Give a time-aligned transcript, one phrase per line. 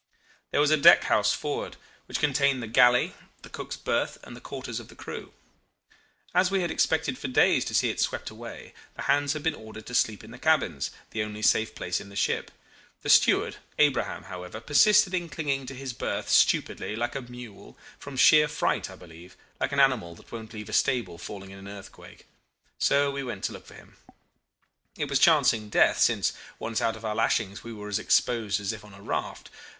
[0.49, 3.13] "There was a deck house forward, which contained the galley,
[3.43, 5.31] the cook's berth, and the quarters of the crew.
[6.33, 9.53] As we had expected for days to see it swept away, the hands had been
[9.53, 10.79] ordered to sleep in the cabin
[11.11, 12.49] the only safe place in the ship.
[13.03, 18.17] The steward, Abraham, however, persisted in clinging to his berth, stupidly, like a mule from
[18.17, 21.67] sheer fright I believe, like an animal that won't leave a stable falling in an
[21.67, 22.25] earthquake.
[22.79, 23.97] So we went to look for him.
[24.97, 28.73] It was chancing death, since once out of our lashings we were as exposed as
[28.73, 29.51] if on a raft.